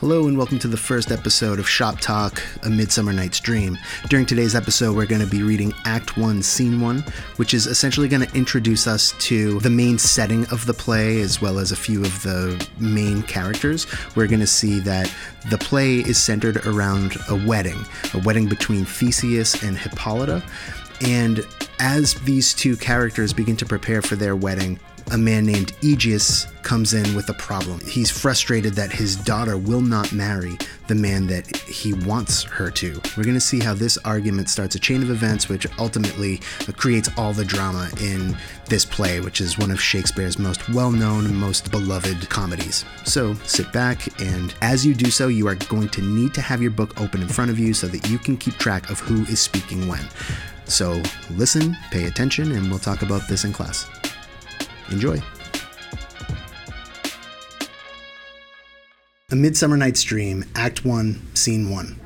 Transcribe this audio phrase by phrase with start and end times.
[0.00, 3.76] Hello and welcome to the first episode of Shop Talk, A Midsummer Night's Dream.
[4.08, 7.04] During today's episode, we're going to be reading Act 1, Scene 1,
[7.36, 11.42] which is essentially going to introduce us to the main setting of the play as
[11.42, 13.86] well as a few of the main characters.
[14.16, 15.12] We're going to see that
[15.50, 20.42] the play is centered around a wedding, a wedding between Theseus and Hippolyta.
[21.00, 21.46] And
[21.78, 24.78] as these two characters begin to prepare for their wedding,
[25.12, 27.80] a man named Aegeus comes in with a problem.
[27.80, 30.56] He's frustrated that his daughter will not marry
[30.86, 33.00] the man that he wants her to.
[33.16, 36.40] We're going to see how this argument starts a chain of events, which ultimately
[36.76, 38.36] creates all the drama in
[38.68, 42.84] this play, which is one of Shakespeare's most well known most beloved comedies.
[43.04, 46.62] So sit back, and as you do so, you are going to need to have
[46.62, 49.22] your book open in front of you so that you can keep track of who
[49.22, 50.06] is speaking when.
[50.70, 53.86] So listen, pay attention, and we'll talk about this in class.
[54.90, 55.20] Enjoy.
[59.32, 62.00] A Midsummer Night's Dream, Act 1, Scene 1.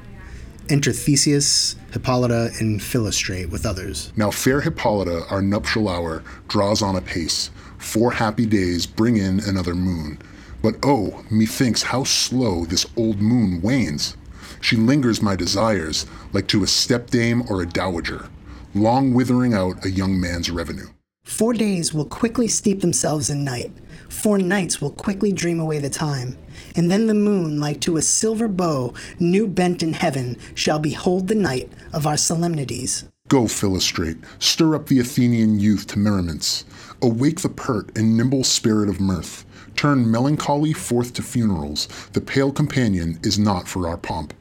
[0.70, 4.12] Enter Theseus, Hippolyta, and Philostrate with others.
[4.16, 7.50] Now, fair Hippolyta, our nuptial hour, draws on apace.
[7.77, 10.19] Four happy days bring in another moon.
[10.62, 14.17] But oh, methinks how slow this old moon wanes.
[14.62, 18.30] She lingers my desires, like to a stepdame or a dowager,
[18.75, 20.89] long withering out a young man's revenue.
[21.25, 23.72] Four days will quickly steep themselves in night.
[24.08, 26.36] Four nights will quickly dream away the time.
[26.77, 31.28] And then the moon, like to a silver bow, new bent in heaven, shall behold
[31.28, 33.05] the night of our solemnities.
[33.28, 36.67] Go, Philostrate, stir up the Athenian youth to merriments.
[37.00, 39.47] Awake the pert and nimble spirit of mirth.
[39.77, 41.89] Turn melancholy forth to funerals.
[42.12, 44.34] The pale companion is not for our pomp.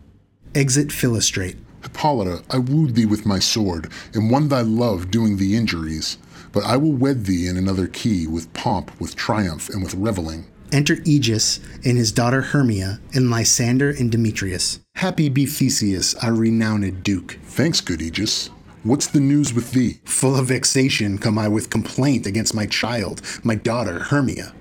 [0.53, 1.57] Exit Philostrate.
[1.83, 6.17] Hippolyta, I wooed thee with my sword, and won thy love doing thee injuries.
[6.51, 10.45] But I will wed thee in another key, with pomp, with triumph, and with reveling.
[10.71, 14.79] Enter Aegeus and his daughter Hermia, and Lysander and Demetrius.
[14.95, 17.37] Happy be Theseus, our renowned duke.
[17.43, 18.49] Thanks, good Aegeus.
[18.83, 19.99] What's the news with thee?
[20.05, 24.53] Full of vexation come I with complaint against my child, my daughter Hermia.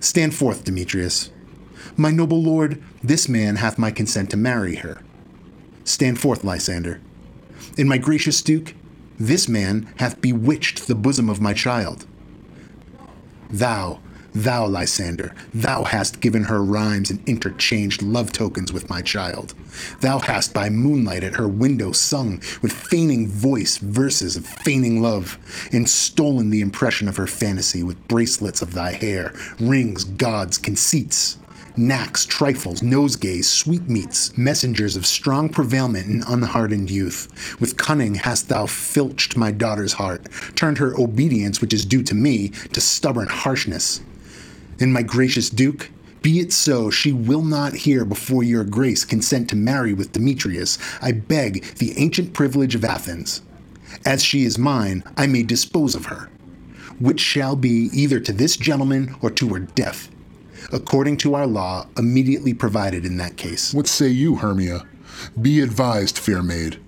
[0.00, 1.30] Stand forth, Demetrius.
[1.96, 5.02] My noble lord, this man hath my consent to marry her.
[5.84, 7.00] Stand forth, Lysander.
[7.76, 8.74] And my gracious duke,
[9.18, 12.06] this man hath bewitched the bosom of my child.
[13.50, 14.00] Thou,
[14.34, 19.54] thou, Lysander, thou hast given her rhymes and interchanged love tokens with my child.
[20.00, 25.38] Thou hast by moonlight at her window sung with feigning voice verses of feigning love,
[25.72, 31.38] and stolen the impression of her fantasy with bracelets of thy hair, rings, gods, conceits
[31.76, 37.56] knacks, trifles, nosegays, sweetmeats, messengers of strong prevailment and unhardened youth.
[37.60, 42.14] With cunning hast thou filched my daughter's heart, turned her obedience, which is due to
[42.14, 44.00] me, to stubborn harshness.
[44.80, 45.90] And my gracious Duke,
[46.22, 50.78] be it so, she will not here before your grace consent to marry with Demetrius.
[51.00, 53.42] I beg the ancient privilege of Athens.
[54.06, 56.30] As she is mine, I may dispose of her,
[56.98, 60.11] which shall be either to this gentleman or to her death
[60.72, 63.72] according to our law, immediately provided in that case.
[63.74, 64.86] What say you, Hermia?
[65.40, 66.78] Be advised, fair maid.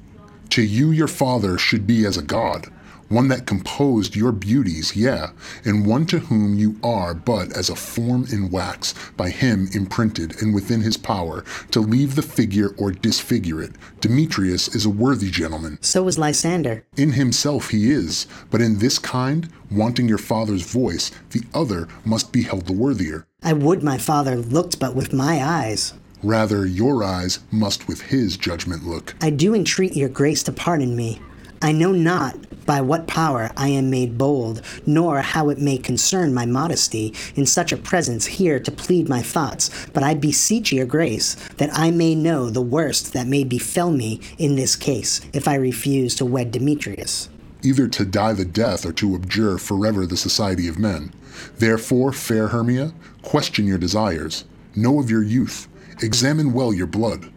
[0.51, 2.69] To you, your father should be as a god,
[3.09, 5.31] one that composed your beauties, yeah,
[5.65, 10.41] and one to whom you are but as a form in wax, by him imprinted
[10.43, 13.73] and within his power, to leave the figure or disfigure it.
[14.01, 15.79] Demetrius is a worthy gentleman.
[15.81, 16.85] So is Lysander.
[16.97, 22.33] In himself he is, but in this kind, wanting your father's voice, the other must
[22.33, 23.27] be held the worthier.
[23.43, 25.95] I would my father looked but with my eyes.
[26.23, 29.15] Rather, your eyes must with his judgment look.
[29.21, 31.21] I do entreat your grace to pardon me.
[31.63, 36.35] I know not by what power I am made bold, nor how it may concern
[36.35, 40.87] my modesty in such a presence here to plead my thoughts, but I beseech your
[40.87, 45.47] grace that I may know the worst that may befell me in this case if
[45.47, 47.29] I refuse to wed Demetrius.
[47.63, 51.13] Either to die the death or to abjure forever the society of men.
[51.59, 52.93] Therefore, fair Hermia,
[53.23, 54.45] question your desires,
[54.77, 55.67] know of your youth,
[56.03, 57.33] examine well your blood,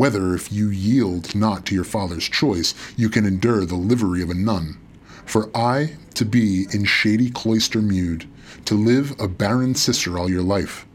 [0.00, 4.30] whether if you yield not to your father's choice, you can endure the livery of
[4.30, 4.78] a nun.
[5.26, 8.26] For I, to be in shady cloister mewed,
[8.64, 10.86] to live a barren sister all your life,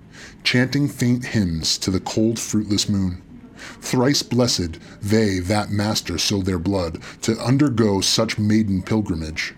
[0.44, 3.22] chanting faint hymns to the cold fruitless moon.
[3.80, 9.54] Thrice blessed they that master so their blood, to undergo such maiden pilgrimage.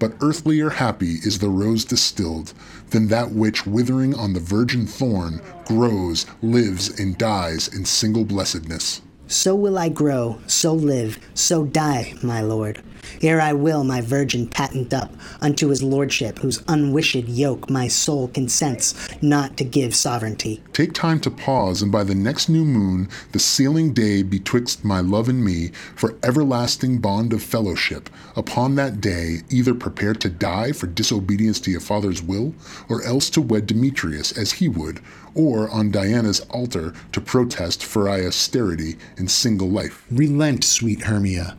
[0.00, 2.54] But earthlier happy is the rose distilled
[2.88, 9.02] than that which, withering on the virgin thorn, grows, lives, and dies in single blessedness.
[9.26, 12.82] So will I grow, so live, so die, my lord.
[13.22, 18.28] Ere I will my virgin patent up unto his lordship, whose unwished yoke my soul
[18.28, 20.62] consents not to give sovereignty.
[20.72, 25.00] Take time to pause, and by the next new moon, the sealing day betwixt my
[25.00, 30.72] love and me, for everlasting bond of fellowship, upon that day, either prepare to die
[30.72, 32.54] for disobedience to your father's will,
[32.88, 35.00] or else to wed Demetrius as he would,
[35.34, 40.04] or on Diana's altar to protest for aye austerity in single life.
[40.10, 41.56] Relent, sweet Hermia.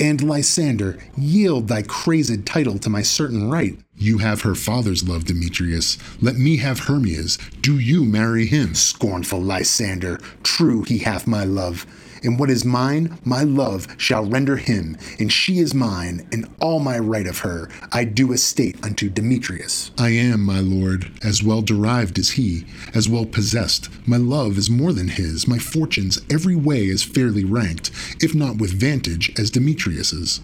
[0.00, 3.76] And Lysander, yield thy crazed title to my certain right.
[3.96, 5.98] You have her father's love, Demetrius.
[6.20, 7.36] Let me have Hermia's.
[7.60, 8.76] Do you marry him?
[8.76, 11.84] Scornful Lysander, true he hath my love.
[12.22, 16.80] And what is mine, my love shall render him, and she is mine, and all
[16.80, 19.90] my right of her I do estate unto Demetrius.
[19.98, 23.88] I am, my lord, as well derived as he, as well possessed.
[24.06, 28.56] My love is more than his, my fortunes every way as fairly ranked, if not
[28.58, 30.40] with vantage, as Demetrius's.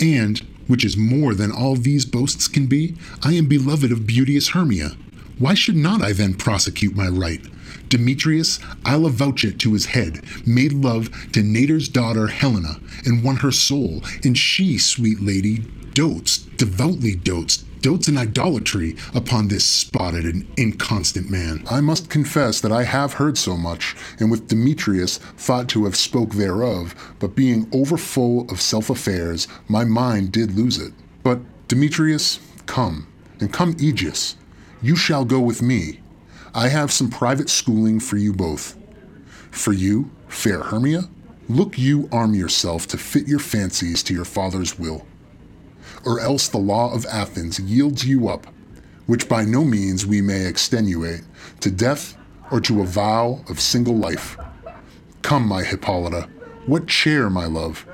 [0.00, 4.48] And, which is more than all these boasts can be, I am beloved of beauteous
[4.48, 4.92] Hermia.
[5.38, 7.44] Why should not I then prosecute my right?
[7.88, 13.36] Demetrius, I'll avouch it to his head, made love to Nedar's daughter Helena, and won
[13.36, 15.58] her soul, and she, sweet lady,
[15.92, 21.64] dotes, devoutly dotes, dotes in idolatry upon this spotted and inconstant man.
[21.68, 25.96] I must confess that I have heard so much, and with Demetrius thought to have
[25.96, 30.92] spoke thereof, but being overfull of self affairs, my mind did lose it.
[31.22, 33.06] But Demetrius, come,
[33.40, 34.36] and come Aegeus,
[34.84, 36.00] you shall go with me.
[36.54, 38.76] I have some private schooling for you both.
[39.50, 41.08] For you, fair Hermia,
[41.48, 45.06] look you arm yourself to fit your fancies to your father's will.
[46.04, 48.46] Or else the law of Athens yields you up,
[49.06, 51.22] which by no means we may extenuate,
[51.60, 52.14] to death
[52.50, 54.36] or to a vow of single life.
[55.22, 56.28] Come, my Hippolyta,
[56.66, 57.86] what chair, my love?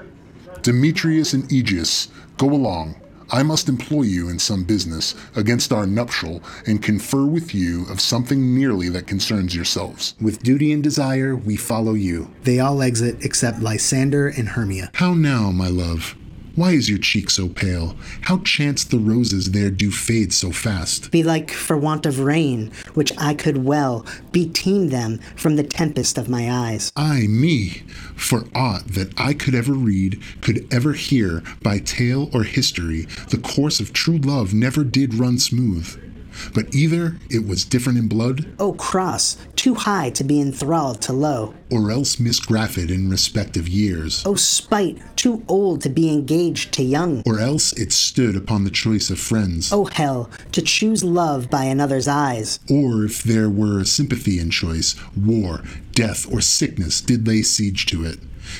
[0.62, 2.99] Demetrius and Aegeus, go along.
[3.32, 8.00] I must employ you in some business against our nuptial and confer with you of
[8.00, 10.14] something nearly that concerns yourselves.
[10.20, 12.30] With duty and desire, we follow you.
[12.42, 14.90] They all exit except Lysander and Hermia.
[14.94, 16.16] How now, my love?
[16.60, 17.96] Why is your cheek so pale?
[18.20, 21.10] How chance the roses there do fade so fast?
[21.10, 26.28] Belike for want of rain, which I could well beteem them from the tempest of
[26.28, 26.92] my eyes.
[26.94, 27.84] Ay me!
[28.14, 33.38] For aught that I could ever read, could ever hear, by tale or history, the
[33.38, 36.09] course of true love never did run smooth.
[36.54, 41.12] But either it was different in blood, O cross, too high to be enthralled to
[41.12, 41.54] low.
[41.70, 47.22] or else misgrafted in respective years, O spite, too old to be engaged to young.
[47.24, 51.64] or else it stood upon the choice of friends, O hell, to choose love by
[51.64, 52.58] another's eyes.
[52.68, 55.62] or if there were sympathy in choice, war,
[55.94, 58.18] death, or sickness did lay siege to it,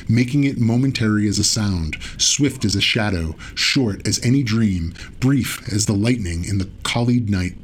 [0.09, 5.61] making it momentary as a sound, swift as a shadow, short as any dream, brief
[5.73, 7.57] as the lightning in the collied night,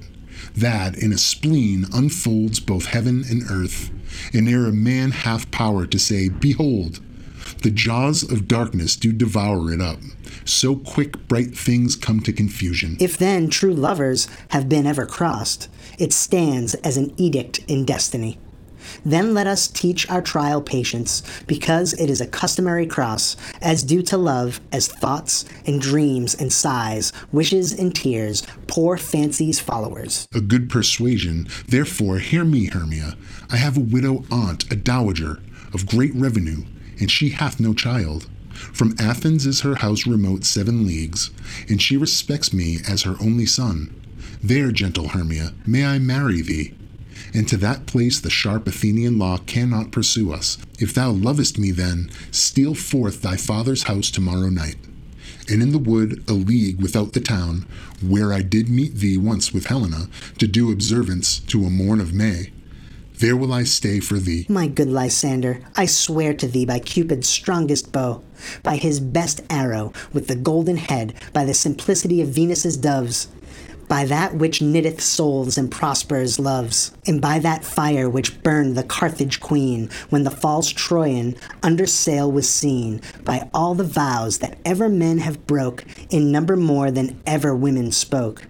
[0.55, 3.91] that in a spleen unfolds both heaven and earth,
[4.33, 7.01] and ere a man hath power to say, Behold,
[7.63, 9.99] the jaws of darkness do devour it up.
[10.45, 12.97] So quick bright things come to confusion.
[13.01, 15.69] If then true lovers have been ever crossed,
[15.99, 18.39] it stands as an edict in destiny.
[19.05, 24.03] Then let us teach our trial patience, because it is a customary cross, as due
[24.03, 30.29] to love as thoughts and dreams and sighs, wishes and tears, poor fancy's followers.
[30.35, 31.49] a good persuasion.
[31.69, 33.17] Therefore, hear me, Hermia.
[33.51, 35.41] I have a widow aunt, a dowager,
[35.73, 36.65] of great revenue,
[37.01, 38.29] and she hath no child.
[38.51, 41.31] From Athens is her house remote seven leagues,
[41.69, 43.95] and she respects me as her only son.
[44.43, 46.75] There, gentle Hermia, may I marry thee.
[47.35, 50.59] And to that place the sharp Athenian law cannot pursue us.
[50.79, 54.77] If thou lovest me, then steal forth thy father's house tomorrow night
[55.49, 57.67] and in the wood a league without the town,
[58.03, 62.13] where I did meet thee once with Helena, to do observance to a morn of
[62.13, 62.53] May.
[63.19, 64.45] There will I stay for thee.
[64.49, 68.23] My good Lysander, I swear to thee by Cupid's strongest bow,
[68.63, 73.29] by his best arrow with the golden head, by the simplicity of Venus's doves,
[73.89, 78.83] by that which knitteth souls and prospers loves, and by that fire which burned the
[78.83, 84.59] Carthage queen when the false Trojan under sail was seen, by all the vows that
[84.65, 88.43] ever men have broke, in number more than ever women spoke.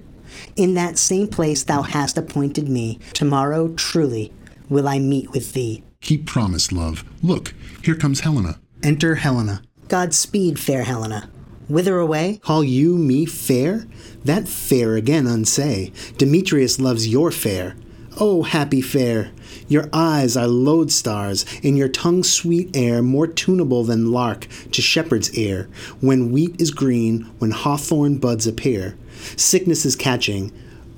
[0.56, 4.32] In that same place thou hast appointed me, tomorrow truly
[4.68, 5.82] will I meet with thee.
[6.00, 7.04] Keep promise, love.
[7.22, 8.60] Look, here comes Helena.
[8.82, 9.62] Enter Helena.
[9.88, 11.30] Godspeed, fair Helena.
[11.68, 12.38] Whither away?
[12.42, 13.86] Call you me fair?
[14.24, 15.92] That fair again unsay.
[16.16, 17.76] Demetrius loves your fair.
[18.18, 19.30] O happy fair!
[19.68, 25.36] Your eyes are lodestars, and your tongue sweet air more tunable than lark to shepherd's
[25.36, 25.68] ear.
[26.00, 28.96] When wheat is green, when hawthorn buds appear,
[29.36, 30.52] sickness is catching.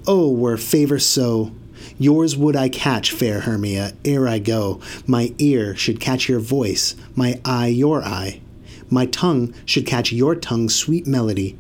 [0.06, 1.52] Oh, were favor so!
[1.98, 4.80] Yours would I catch, fair Hermia, ere I go.
[5.06, 8.40] My ear should catch your voice, my eye your eye.
[8.90, 11.58] My tongue should catch your tongue's sweet melody.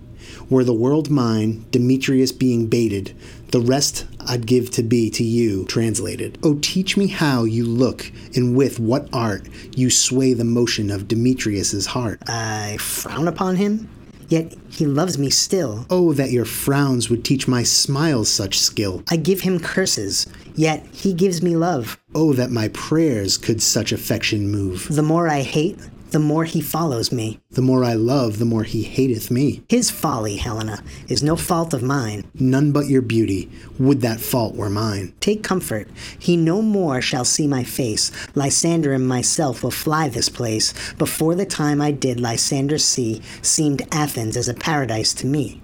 [0.50, 3.14] Were the world mine, Demetrius being bated,
[3.50, 6.38] the rest I'd give to be to you translated.
[6.42, 11.08] Oh, teach me how you look and with what art you sway the motion of
[11.08, 12.22] Demetrius's heart.
[12.28, 13.88] I frown upon him,
[14.28, 15.86] yet he loves me still.
[15.88, 19.02] Oh, that your frowns would teach my smiles such skill.
[19.10, 21.98] I give him curses, yet he gives me love.
[22.14, 24.88] Oh, that my prayers could such affection move.
[24.90, 25.78] The more I hate,
[26.10, 27.40] the more he follows me.
[27.50, 29.62] The more I love, the more he hateth me.
[29.68, 32.30] His folly, Helena, is no fault of mine.
[32.34, 35.12] None but your beauty, would that fault were mine.
[35.20, 35.88] Take comfort,
[36.18, 38.10] he no more shall see my face.
[38.34, 40.72] Lysander and myself will fly this place.
[40.94, 45.60] Before the time I did Lysander see, seemed Athens as a paradise to me.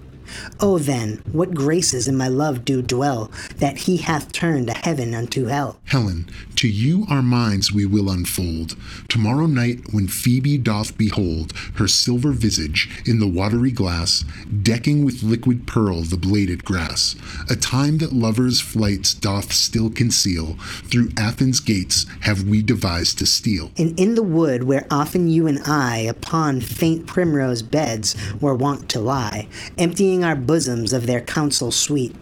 [0.59, 5.13] Oh, then, what graces in my love do dwell, that he hath turned a heaven
[5.13, 5.79] unto hell.
[5.85, 8.75] Helen, to you our minds we will unfold.
[9.09, 14.23] Tomorrow night, when Phoebe doth behold her silver visage in the watery glass,
[14.63, 17.15] decking with liquid pearl the bladed grass,
[17.49, 20.55] a time that lovers' flights doth still conceal,
[20.89, 23.71] through Athens' gates have we devised to steal.
[23.77, 28.89] And in the wood where often you and I upon faint primrose beds were wont
[28.89, 32.15] to lie, emptying our bosoms of their counsel sweet.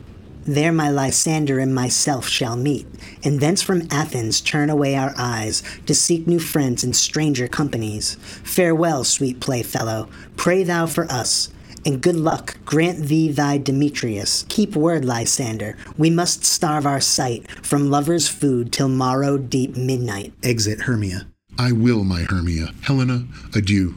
[0.45, 2.85] There my Lysander and myself shall meet,
[3.23, 8.15] and thence from Athens turn away our eyes to seek new friends in stranger companies.
[8.43, 11.49] Farewell, sweet playfellow, pray thou for us,
[11.85, 14.45] and good luck grant thee thy Demetrius.
[14.49, 20.33] Keep word, Lysander, we must starve our sight from lovers' food till morrow deep midnight.
[20.43, 21.27] Exit Hermia.
[21.57, 22.73] I will, my Hermia.
[22.81, 23.95] Helena, adieu.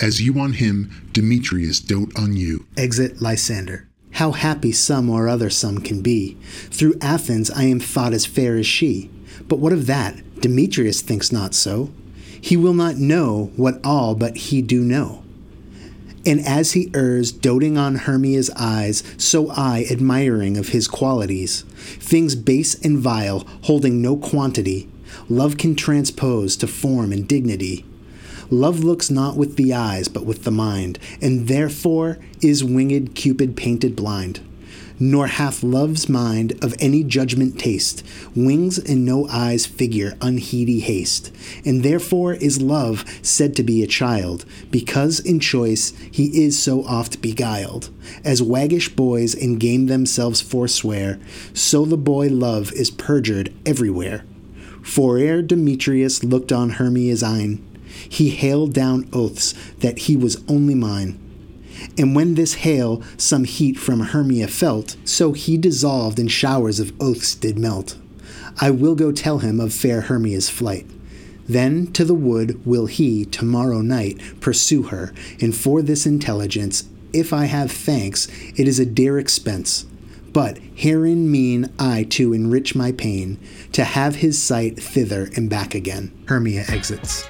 [0.00, 2.66] As you on him, Demetrius dote on you.
[2.76, 3.88] Exit Lysander.
[4.12, 6.36] How happy some or other some can be.
[6.70, 9.10] Through Athens I am thought as fair as she.
[9.48, 10.40] But what of that?
[10.40, 11.90] Demetrius thinks not so.
[12.40, 15.24] He will not know what all but he do know.
[16.24, 21.62] And as he errs, doting on Hermia's eyes, so I, admiring of his qualities,
[21.98, 24.88] things base and vile, holding no quantity,
[25.28, 27.84] love can transpose to form and dignity.
[28.50, 33.56] Love looks not with the eyes, but with the mind, and therefore is winged Cupid
[33.56, 34.40] painted blind.
[35.00, 41.30] Nor hath love's mind of any judgment taste, wings and no eyes figure unheedy haste.
[41.64, 46.84] And therefore is love said to be a child, because in choice he is so
[46.84, 47.90] oft beguiled.
[48.24, 51.20] As waggish boys in game themselves forswear,
[51.54, 54.24] so the boy love is perjured everywhere.
[54.82, 57.64] For ere Demetrius looked on Hermia's eyne,
[58.08, 61.18] he hailed down oaths that he was only mine.
[61.96, 66.92] And when this hail some heat from Hermia felt, so he dissolved in showers of
[67.00, 67.96] oaths did melt.
[68.60, 70.86] I will go tell him of fair Hermia's flight.
[71.48, 77.32] Then to the wood will he tomorrow night pursue her, and for this intelligence, if
[77.32, 79.86] I have thanks, it is a dear expense.
[80.32, 83.38] But herein mean I to enrich my pain,
[83.72, 86.12] to have his sight thither and back again.
[86.26, 87.24] Hermia exits.